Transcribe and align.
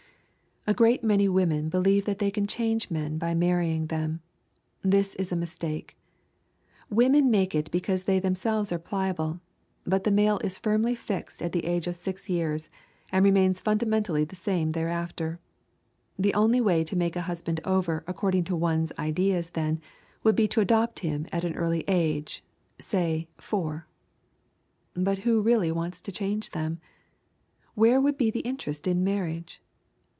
A 0.67 0.75
great 0.75 1.03
many 1.03 1.27
women 1.27 1.69
believe 1.69 2.05
that 2.05 2.19
they 2.19 2.29
can 2.29 2.45
change 2.45 2.91
men 2.91 3.17
by 3.17 3.33
marrying 3.33 3.87
them. 3.87 4.21
This 4.83 5.15
is 5.15 5.31
a 5.31 5.35
mistake. 5.35 5.97
Women 6.87 7.31
make 7.31 7.55
it 7.55 7.71
because 7.71 8.03
they 8.03 8.19
themselves 8.19 8.71
are 8.71 8.77
pliable, 8.77 9.39
but 9.85 10.03
the 10.03 10.11
male 10.11 10.37
is 10.43 10.59
firmly 10.59 10.93
fixed 10.93 11.41
at 11.41 11.51
the 11.51 11.65
age 11.65 11.87
of 11.87 11.95
six 11.95 12.29
years, 12.29 12.69
and 13.11 13.25
remains 13.25 13.59
fundamentally 13.59 14.23
the 14.23 14.35
same 14.35 14.73
thereafter. 14.73 15.39
The 16.19 16.33
only 16.35 16.61
way 16.61 16.83
to 16.83 16.95
make 16.95 17.15
a 17.15 17.21
husband 17.21 17.59
over 17.65 18.03
according 18.05 18.43
to 18.43 18.55
one's 18.55 18.93
ideas 18.99 19.49
then 19.49 19.81
would 20.23 20.35
be 20.35 20.47
to 20.49 20.61
adopt 20.61 20.99
him 20.99 21.25
at 21.31 21.43
an 21.43 21.55
early 21.55 21.83
age, 21.87 22.43
say 22.77 23.27
four. 23.39 23.87
But 24.93 25.19
who 25.25 25.41
really 25.41 25.71
wants 25.71 26.03
to 26.03 26.11
change 26.11 26.51
them? 26.51 26.79
Where 27.73 27.99
would 27.99 28.15
be 28.15 28.29
the 28.29 28.41
interest 28.41 28.85
in 28.85 29.03
marriage? 29.03 29.59